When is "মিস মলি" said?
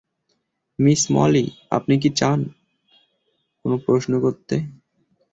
0.79-1.45